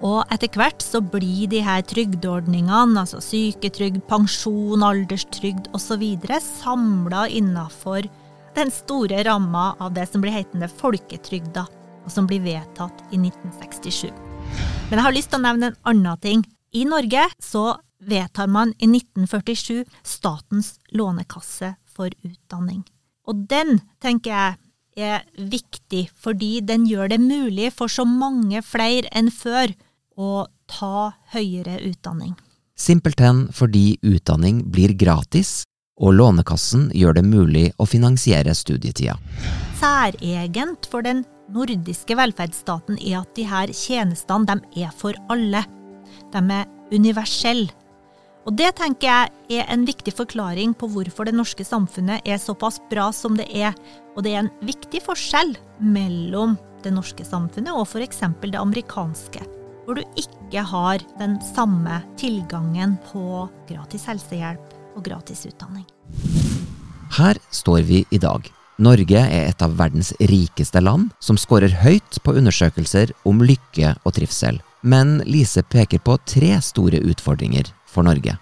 Og 0.03 0.19
etter 0.35 0.51
hvert 0.59 0.83
så 0.83 0.99
blir 0.99 1.47
de 1.55 1.63
her 1.63 1.87
trygdeordningene, 1.87 2.99
altså 2.99 3.23
syketrygd, 3.23 4.03
pensjon, 4.11 4.83
alderstrygd 4.83 5.71
osv., 5.71 6.03
samla 6.43 7.29
innafor 7.31 8.11
den 8.59 8.75
store 8.75 9.23
ramma 9.31 9.71
av 9.79 9.95
det 9.95 10.11
som 10.11 10.23
blir 10.25 10.35
hetende 10.35 10.67
folketrygda, 10.83 11.69
og 12.05 12.13
som 12.13 12.29
blir 12.29 12.45
vedtatt 12.45 13.05
i 13.11 13.19
1967. 13.19 14.13
Men 14.91 14.99
jeg 14.99 15.07
har 15.07 15.17
lyst 15.17 15.33
til 15.33 15.41
å 15.41 15.47
nevne 15.47 15.73
en 15.73 15.81
annen 15.91 16.21
ting. 16.23 16.45
I 16.75 16.85
Norge 16.89 17.27
så 17.43 17.79
vedtar 18.05 18.51
man 18.51 18.75
i 18.79 18.89
1947 18.91 19.85
Statens 20.05 20.75
lånekasse 20.93 21.75
for 21.89 22.13
utdanning. 22.27 22.85
Og 23.25 23.47
den, 23.49 23.81
tenker 24.05 24.35
jeg, 24.35 24.61
er 24.95 25.25
viktig 25.35 26.07
fordi 26.23 26.61
den 26.63 26.85
gjør 26.87 27.11
det 27.15 27.21
mulig 27.23 27.73
for 27.75 27.91
så 27.91 28.05
mange 28.07 28.63
flere 28.63 29.11
enn 29.11 29.31
før 29.35 29.73
å 30.15 30.47
ta 30.71 31.15
høyere 31.35 31.81
utdanning. 31.83 32.35
Simpelthen 32.79 33.49
fordi 33.55 33.97
utdanning 34.03 34.65
blir 34.71 34.95
gratis, 34.99 35.63
og 35.95 36.17
Lånekassen 36.19 36.89
gjør 36.95 37.19
det 37.19 37.23
mulig 37.27 37.69
å 37.79 37.87
finansiere 37.87 38.55
studietida. 38.55 39.15
Særegent 39.79 40.89
for 40.91 41.07
den 41.07 41.23
nordiske 41.55 42.17
velferdsstaten 42.19 42.99
er 43.01 43.23
at 43.23 43.33
de 43.37 43.47
her 43.49 43.73
tjenestene 43.75 44.47
de 44.51 44.85
er 44.85 44.93
for 44.97 45.17
alle. 45.33 45.65
De 46.35 46.43
er 46.43 46.71
universelle. 46.95 47.71
Og 48.45 48.53
det 48.59 48.75
tenker 48.77 49.09
jeg 49.09 49.61
er 49.63 49.71
en 49.73 49.87
viktig 49.89 50.13
forklaring 50.13 50.75
på 50.77 50.91
hvorfor 50.93 51.25
det 51.25 51.33
norske 51.37 51.65
samfunnet 51.65 52.27
er 52.29 52.41
såpass 52.43 52.77
bra 52.91 53.09
som 53.17 53.39
det 53.39 53.47
er. 53.57 53.73
Og 54.15 54.25
det 54.27 54.35
er 54.35 54.43
en 54.43 54.53
viktig 54.67 55.01
forskjell 55.07 55.55
mellom 55.81 56.59
det 56.85 56.93
norske 56.93 57.25
samfunnet 57.25 57.73
og 57.73 57.87
f.eks. 57.89 58.21
det 58.45 58.61
amerikanske. 58.61 59.47
Hvor 59.85 59.97
du 59.97 60.05
ikke 60.21 60.65
har 60.65 61.01
den 61.19 61.39
samme 61.55 62.03
tilgangen 62.21 62.99
på 63.09 63.47
gratis 63.69 64.05
helsehjelp 64.11 64.77
og 64.95 65.05
gratis 65.09 65.47
utdanning. 65.49 65.89
Her 67.17 67.41
står 67.51 67.81
vi 67.89 68.05
i 68.13 68.21
dag. 68.21 68.53
Norge 68.83 69.21
er 69.21 69.51
et 69.53 69.63
av 69.63 69.77
verdens 69.79 70.11
rikeste 70.19 70.81
land, 70.83 71.13
som 71.23 71.39
scorer 71.39 71.71
høyt 71.85 72.19
på 72.27 72.35
undersøkelser 72.35 73.13
om 73.29 73.43
lykke 73.45 73.95
og 74.03 74.17
trivsel. 74.17 74.59
Men 74.83 75.21
Lise 75.31 75.63
peker 75.63 76.03
på 76.03 76.17
tre 76.27 76.57
store 76.61 76.99
utfordringer 77.07 77.71
for 77.87 78.03
Norge. 78.05 78.35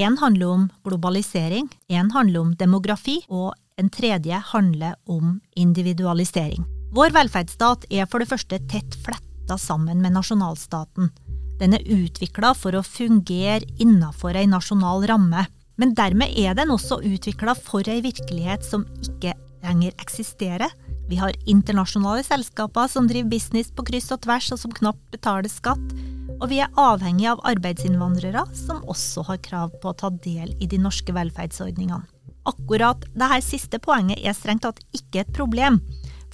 En 0.00 0.16
handler 0.18 0.48
om 0.48 0.64
globalisering, 0.88 1.68
en 1.92 2.10
handler 2.16 2.40
om 2.40 2.54
demografi, 2.56 3.20
og 3.28 3.52
en 3.76 3.90
tredje 3.92 4.40
handler 4.54 4.96
om 5.04 5.38
individualisering. 5.54 6.64
Vår 6.94 7.12
velferdsstat 7.12 7.84
er 7.90 8.08
for 8.08 8.22
det 8.22 8.30
første 8.30 8.58
tett 8.70 8.96
fletta 9.04 9.58
sammen 9.60 10.00
med 10.00 10.16
nasjonalstaten. 10.16 11.12
Den 11.60 11.76
er 11.76 11.84
utvikla 11.84 12.54
for 12.56 12.74
å 12.74 12.86
fungere 12.86 13.66
innafor 13.82 14.38
ei 14.38 14.46
nasjonal 14.48 15.04
ramme. 15.10 15.44
Men 15.76 15.94
dermed 15.98 16.34
er 16.38 16.54
den 16.54 16.70
også 16.70 17.00
utvikla 17.02 17.56
for 17.58 17.86
ei 17.90 18.00
virkelighet 18.02 18.62
som 18.66 18.86
ikke 19.02 19.34
lenger 19.64 19.94
eksisterer. 20.00 20.72
Vi 21.08 21.18
har 21.20 21.36
internasjonale 21.50 22.24
selskaper 22.24 22.88
som 22.88 23.08
driver 23.08 23.32
business 23.34 23.72
på 23.74 23.84
kryss 23.90 24.12
og 24.14 24.22
tvers, 24.24 24.52
og 24.54 24.60
som 24.60 24.72
knapt 24.72 25.02
betaler 25.12 25.50
skatt. 25.52 25.94
Og 26.40 26.48
vi 26.50 26.60
er 26.64 26.72
avhengig 26.80 27.28
av 27.30 27.42
arbeidsinnvandrere 27.46 28.46
som 28.56 28.82
også 28.90 29.26
har 29.28 29.42
krav 29.44 29.74
på 29.82 29.92
å 29.92 29.98
ta 30.00 30.10
del 30.24 30.54
i 30.60 30.68
de 30.70 30.80
norske 30.80 31.14
velferdsordningene. 31.14 32.04
Akkurat 32.44 33.06
dette 33.14 33.40
siste 33.44 33.80
poenget 33.80 34.20
er 34.20 34.36
strengt 34.36 34.66
tatt 34.66 34.82
ikke 34.96 35.22
et 35.22 35.32
problem. 35.36 35.80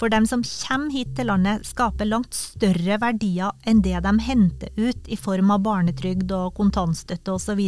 For 0.01 0.09
dem 0.09 0.25
som 0.25 0.41
kommer 0.41 0.91
hit 0.91 1.13
til 1.15 1.29
landet, 1.29 1.63
skaper 1.67 2.09
langt 2.09 2.33
større 2.33 2.97
verdier 3.03 3.53
enn 3.69 3.83
det 3.85 3.99
de 4.01 4.13
henter 4.25 4.73
ut 4.79 5.07
i 5.07 5.19
form 5.19 5.53
av 5.53 5.61
barnetrygd 5.67 6.33
og 6.35 6.55
kontantstøtte 6.57 7.37
osv. 7.37 7.61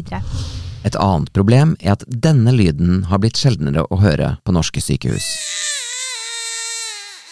Et 0.83 0.95
annet 0.99 1.31
problem 1.31 1.77
er 1.79 1.95
at 1.95 2.03
denne 2.07 2.51
lyden 2.51 3.05
har 3.07 3.21
blitt 3.23 3.39
sjeldnere 3.39 3.85
å 3.87 3.99
høre 4.03 4.35
på 4.43 4.55
norske 4.55 4.83
sykehus. 4.83 5.27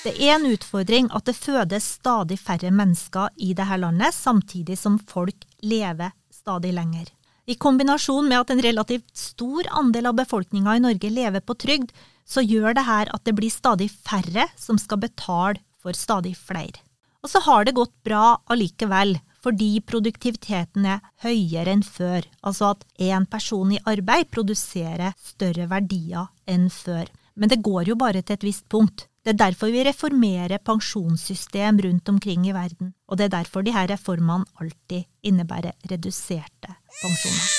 Det 0.02 0.16
er 0.18 0.40
en 0.40 0.48
utfordring 0.50 1.12
at 1.14 1.28
det 1.28 1.36
fødes 1.38 1.86
stadig 2.00 2.40
færre 2.42 2.72
mennesker 2.74 3.30
i 3.38 3.52
dette 3.54 3.78
landet, 3.78 4.16
samtidig 4.16 4.80
som 4.80 4.98
folk 4.98 5.46
lever 5.62 6.16
stadig 6.34 6.72
lenger. 6.74 7.12
I 7.46 7.58
kombinasjon 7.60 8.30
med 8.30 8.40
at 8.40 8.54
en 8.54 8.64
relativt 8.64 9.12
stor 9.18 9.68
andel 9.78 10.10
av 10.10 10.18
befolkninga 10.18 10.78
i 10.78 10.84
Norge 10.88 11.12
lever 11.12 11.44
på 11.46 11.58
trygd, 11.60 11.92
så 12.26 12.42
gjør 12.42 12.78
det 12.78 12.86
her 12.88 13.12
at 13.14 13.26
det 13.28 13.36
blir 13.38 13.52
stadig 13.52 13.90
færre 13.92 14.48
som 14.58 14.80
skal 14.80 15.02
betale 15.04 15.60
for 15.82 15.98
stadig 15.98 16.34
flere. 16.40 16.80
Og 17.22 17.30
så 17.30 17.42
har 17.46 17.68
det 17.68 17.76
gått 17.78 17.94
bra 18.06 18.40
allikevel, 18.50 19.20
fordi 19.42 19.80
produktiviteten 19.86 20.86
er 20.86 21.02
høyere 21.24 21.74
enn 21.74 21.86
før, 21.86 22.26
altså 22.46 22.74
at 22.76 22.86
én 23.02 23.26
person 23.30 23.72
i 23.74 23.82
arbeid 23.90 24.30
produserer 24.34 25.16
større 25.18 25.68
verdier 25.72 26.30
enn 26.50 26.70
før. 26.74 27.10
Men 27.36 27.50
det 27.50 27.62
går 27.66 27.90
jo 27.92 27.98
bare 27.98 28.22
til 28.22 28.38
et 28.38 28.46
visst 28.46 28.68
punkt. 28.70 29.08
Det 29.22 29.36
er 29.36 29.42
derfor 29.44 29.70
vi 29.70 29.84
reformerer 29.86 30.62
pensjonssystem 30.66 31.80
rundt 31.86 32.10
omkring 32.10 32.48
i 32.50 32.56
verden, 32.56 32.94
og 33.08 33.18
det 33.18 33.28
er 33.28 33.36
derfor 33.38 33.62
de 33.62 33.74
her 33.76 33.90
reformene 33.92 34.50
alltid 34.58 35.06
innebærer 35.22 35.78
reduserte 35.92 36.78
pensjoner. 37.02 37.52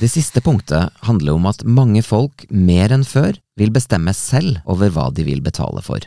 Det 0.00 0.08
siste 0.08 0.40
punktet 0.40 0.94
handler 1.04 1.34
om 1.34 1.48
at 1.50 1.64
mange 1.66 2.00
folk 2.06 2.46
mer 2.48 2.94
enn 2.94 3.04
før 3.04 3.36
vil 3.58 3.72
bestemme 3.74 4.14
selv 4.16 4.62
over 4.64 4.92
hva 4.94 5.10
de 5.12 5.26
vil 5.26 5.42
betale 5.44 5.82
for. 5.84 6.06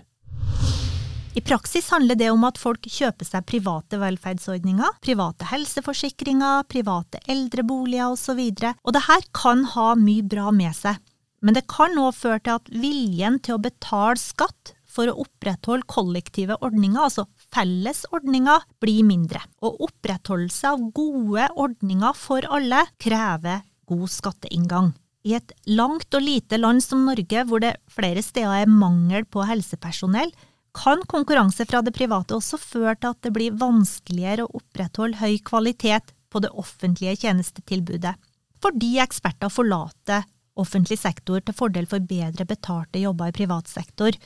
I 1.34 1.42
praksis 1.42 1.90
handler 1.90 2.14
det 2.16 2.28
om 2.30 2.44
at 2.46 2.60
folk 2.62 2.86
kjøper 2.86 3.26
seg 3.26 3.46
private 3.50 3.98
velferdsordninger, 3.98 5.00
private 5.02 5.48
helseforsikringer, 5.50 6.68
private 6.70 7.24
eldreboliger 7.26 8.14
osv., 8.14 8.38
og, 8.38 8.68
og 8.86 8.94
det 8.94 9.02
her 9.08 9.26
kan 9.34 9.64
ha 9.74 9.88
mye 9.98 10.22
bra 10.30 10.52
med 10.54 10.78
seg. 10.78 11.02
Men 11.42 11.58
det 11.58 11.66
kan 11.74 11.98
òg 11.98 12.14
føre 12.16 12.38
til 12.46 12.60
at 12.60 12.70
viljen 12.70 13.42
til 13.42 13.58
å 13.58 13.64
betale 13.66 14.22
skatt 14.22 14.76
for 14.86 15.10
å 15.10 15.18
opprettholde 15.26 15.90
kollektive 15.90 16.60
ordninger, 16.62 17.02
altså 17.02 17.26
fellesordninger, 17.56 18.70
blir 18.84 19.02
mindre. 19.10 19.42
Og 19.66 19.82
opprettholdelse 19.90 20.70
av 20.70 20.86
gode 20.94 21.50
ordninger 21.58 22.14
for 22.14 22.46
alle 22.46 22.86
krever 23.02 23.66
god 23.90 24.06
skatteinngang. 24.22 24.94
I 25.26 25.40
et 25.40 25.54
langt 25.66 26.14
og 26.14 26.22
lite 26.22 26.62
land 26.62 26.84
som 26.84 27.08
Norge, 27.08 27.46
hvor 27.50 27.64
det 27.64 27.78
flere 27.92 28.22
steder 28.22 28.68
er 28.68 28.70
mangel 28.70 29.26
på 29.26 29.50
helsepersonell, 29.50 30.30
kan 30.74 31.02
konkurranse 31.08 31.66
fra 31.70 31.82
det 31.86 31.94
private 31.96 32.36
også 32.36 32.58
føre 32.58 32.96
til 32.98 33.14
at 33.14 33.22
det 33.26 33.34
blir 33.36 33.58
vanskeligere 33.62 34.48
å 34.48 34.60
opprettholde 34.60 35.22
høy 35.22 35.38
kvalitet 35.46 36.14
på 36.34 36.42
det 36.42 36.50
offentlige 36.58 37.16
tjenestetilbudet, 37.24 38.16
fordi 38.64 38.96
eksperter 39.04 39.52
forlater 39.54 40.26
offentlig 40.60 41.00
sektor 41.02 41.42
til 41.42 41.58
fordel 41.58 41.88
for 41.90 42.04
bedre 42.10 42.46
betalte 42.50 43.02
jobber 43.02 43.32
i 43.32 43.38
privat 43.38 43.70
sektor. 43.70 44.18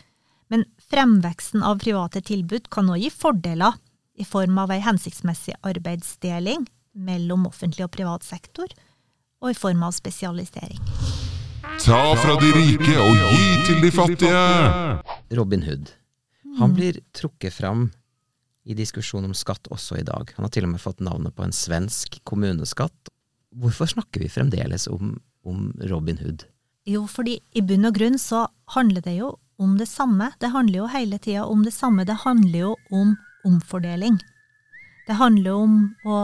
Men 0.48 0.64
fremveksten 0.92 1.64
av 1.64 1.82
private 1.84 2.22
tilbud 2.24 2.70
kan 2.72 2.92
òg 2.92 3.04
gi 3.04 3.12
fordeler, 3.12 3.76
i 4.18 4.26
form 4.26 4.58
av 4.58 4.72
ei 4.74 4.80
hensiktsmessig 4.82 5.54
arbeidsdeling 5.68 6.64
mellom 6.98 7.46
offentlig 7.46 7.86
og 7.86 7.92
privat 7.94 8.26
sektor, 8.26 8.72
og 9.44 9.52
i 9.52 9.58
form 9.58 9.84
av 9.86 9.94
spesialisering. 9.94 10.82
Ta 11.84 12.02
fra 12.18 12.34
de 12.42 12.50
rike 12.56 12.98
og 12.98 13.22
gi 13.30 13.62
til 13.68 13.84
de 13.84 13.94
fattige! 13.94 14.42
Robin 15.38 15.68
Hood. 15.68 15.94
Han 16.58 16.74
blir 16.74 17.00
trukket 17.16 17.54
fram 17.54 17.90
i 18.68 18.76
diskusjon 18.76 19.26
om 19.26 19.34
skatt 19.38 19.70
også 19.72 20.00
i 20.02 20.06
dag. 20.08 20.32
Han 20.36 20.48
har 20.48 20.52
til 20.52 20.68
og 20.68 20.74
med 20.74 20.84
fått 20.84 21.04
navnet 21.06 21.36
på 21.36 21.46
en 21.46 21.56
svensk 21.56 22.20
kommuneskatt. 22.28 23.12
Hvorfor 23.56 23.88
snakker 23.88 24.24
vi 24.26 24.32
fremdeles 24.32 24.88
om, 24.92 25.16
om 25.48 25.70
Robin 25.88 26.20
Hood? 26.20 26.44
Jo, 26.88 27.06
fordi 27.08 27.38
i 27.56 27.64
bunn 27.64 27.88
og 27.88 27.96
grunn 27.96 28.18
så 28.20 28.46
handler 28.76 29.04
det 29.06 29.18
jo 29.20 29.36
om 29.60 29.78
det 29.80 29.88
samme. 29.90 30.32
Det 30.40 30.52
handler 30.54 30.82
jo 30.82 30.90
hele 30.92 31.20
tida 31.20 31.46
om 31.46 31.64
det 31.66 31.74
samme. 31.76 32.06
Det 32.08 32.20
handler 32.24 32.60
jo 32.60 32.74
om 32.92 33.16
omfordeling. 33.48 34.20
Det 35.08 35.16
handler 35.16 35.56
om 35.56 35.80
å 36.06 36.20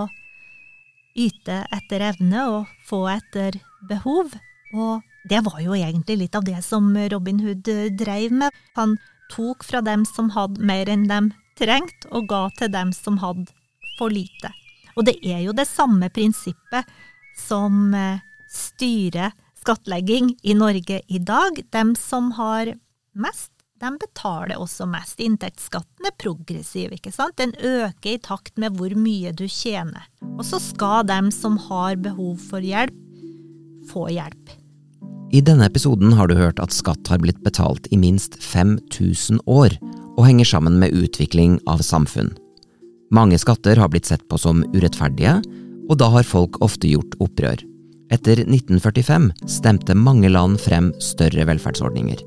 yte 1.15 1.61
etter 1.71 2.03
evne 2.09 2.45
og 2.51 2.75
få 2.87 3.05
etter 3.13 3.59
behov. 3.89 4.35
Og 4.73 5.03
det 5.29 5.39
var 5.45 5.59
jo 5.63 5.75
egentlig 5.77 6.19
litt 6.25 6.35
av 6.35 6.43
det 6.47 6.59
som 6.65 6.91
Robin 6.91 7.39
Hood 7.43 7.69
dreiv 7.99 8.35
med. 8.35 8.51
Han 8.75 8.97
tok 9.33 9.65
fra 9.65 9.81
dem 9.85 10.05
som 10.07 10.31
hadde 10.35 10.61
mer 10.63 10.89
enn 10.91 11.07
de 11.09 11.21
trengte, 11.59 12.09
og 12.13 12.29
ga 12.31 12.47
til 12.57 12.71
dem 12.73 12.93
som 12.95 13.19
hadde 13.21 13.49
for 13.97 14.13
lite. 14.13 14.53
Og 14.97 15.07
det 15.07 15.17
er 15.25 15.41
jo 15.45 15.55
det 15.57 15.67
samme 15.69 16.09
prinsippet 16.13 16.89
som 17.37 17.93
eh, 17.97 18.21
styrer 18.53 19.33
skattlegging 19.63 20.35
i 20.43 20.53
Norge 20.57 21.01
i 21.07 21.19
dag. 21.19 21.61
Dem 21.73 21.95
som 21.95 22.31
har 22.37 22.75
mest, 23.13 23.51
de 23.81 23.91
betaler 23.99 24.59
også 24.61 24.87
mest. 24.89 25.19
Inntektsskatten 25.23 26.07
er 26.07 26.17
progressiv, 26.19 26.93
ikke 26.95 27.13
sant? 27.15 27.37
Den 27.39 27.55
øker 27.57 28.15
i 28.15 28.21
takt 28.21 28.59
med 28.61 28.77
hvor 28.77 28.93
mye 28.97 29.33
du 29.35 29.47
tjener. 29.47 30.05
Og 30.35 30.45
så 30.47 30.61
skal 30.61 31.07
dem 31.09 31.31
som 31.33 31.57
har 31.69 31.97
behov 32.01 32.37
for 32.49 32.63
hjelp, 32.63 32.99
få 33.89 34.09
hjelp. 34.13 34.62
I 35.33 35.41
denne 35.41 35.65
episoden 35.65 36.11
har 36.13 36.29
du 36.29 36.35
hørt 36.37 36.59
at 36.61 36.73
skatt 36.75 37.09
har 37.09 37.17
blitt 37.23 37.39
betalt 37.41 37.87
i 37.89 37.97
minst 37.97 38.35
5000 38.37 39.39
år, 39.49 39.73
og 40.13 40.27
henger 40.27 40.45
sammen 40.45 40.75
med 40.77 40.93
utvikling 40.93 41.55
av 41.65 41.81
samfunn. 41.81 42.29
Mange 43.13 43.39
skatter 43.41 43.79
har 43.81 43.89
blitt 43.89 44.05
sett 44.05 44.22
på 44.29 44.37
som 44.37 44.61
urettferdige, 44.75 45.39
og 45.89 45.98
da 45.98 46.11
har 46.13 46.27
folk 46.27 46.59
ofte 46.61 46.91
gjort 46.91 47.17
opprør. 47.17 47.63
Etter 48.13 48.43
1945 48.43 49.31
stemte 49.50 49.96
mange 49.98 50.29
land 50.29 50.59
frem 50.61 50.91
større 51.01 51.48
velferdsordninger. 51.50 52.22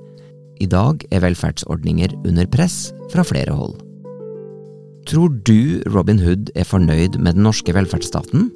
I 0.59 0.67
dag 0.67 1.05
er 1.15 1.23
velferdsordninger 1.23 2.17
under 2.27 2.49
press 2.51 2.89
fra 3.13 3.23
flere 3.27 3.55
hold. 3.55 3.77
Tror 5.07 5.31
du 5.47 5.79
Robin 5.95 6.19
Hood 6.19 6.51
er 6.59 6.67
fornøyd 6.67 7.21
med 7.21 7.39
den 7.39 7.47
norske 7.47 7.71
velferdsstaten? 7.77 8.49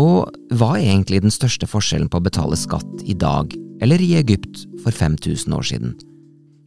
Og 0.00 0.32
hva 0.56 0.70
er 0.78 0.86
egentlig 0.86 1.20
den 1.26 1.34
største 1.34 1.68
forskjellen 1.68 2.08
på 2.08 2.22
å 2.22 2.24
betale 2.24 2.56
skatt 2.56 3.04
i 3.04 3.12
dag 3.12 3.52
eller 3.82 4.02
i 4.02 4.14
Egypt 4.18 4.66
for 4.84 4.92
5000 4.92 5.52
år 5.52 5.62
siden? 5.62 5.94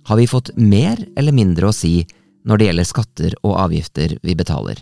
Har 0.08 0.18
vi 0.18 0.28
fått 0.28 0.54
mer 0.58 1.00
eller 1.20 1.36
mindre 1.36 1.70
å 1.70 1.76
si 1.76 2.06
når 2.48 2.58
det 2.58 2.68
gjelder 2.70 2.88
skatter 2.88 3.38
og 3.44 3.58
avgifter 3.60 4.18
vi 4.24 4.36
betaler? 4.40 4.80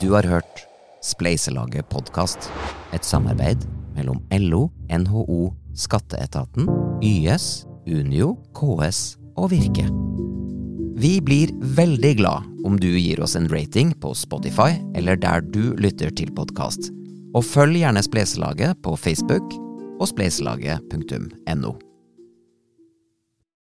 Du 0.00 0.12
har 0.16 0.26
hørt 0.26 0.66
Spleiselaget 1.02 1.88
podkast, 1.90 2.46
et 2.94 3.04
samarbeid 3.04 3.64
mellom 3.96 4.20
LO, 4.30 4.68
NHO, 4.88 5.50
Skatteetaten, 5.74 6.68
YS, 7.02 7.66
Unio, 7.90 8.36
KS 8.54 9.18
og 9.36 9.50
Virke. 9.52 9.88
Vi 11.02 11.16
blir 11.24 11.50
veldig 11.76 12.12
glad 12.20 12.48
om 12.64 12.76
du 12.78 12.86
gir 12.94 13.20
oss 13.24 13.34
en 13.36 13.48
rating 13.50 13.90
på 13.98 14.14
Spotify 14.14 14.76
eller 14.94 15.18
der 15.18 15.42
du 15.42 15.74
lytter 15.80 16.12
til 16.14 16.30
podkast. 16.36 16.92
Og 17.34 17.44
følg 17.44 17.80
gjerne 17.80 18.04
Spleiselaget 18.04 18.78
på 18.84 18.94
Facebook 19.00 19.56
og 20.02 20.10
spleiselaget.no. 20.10 21.91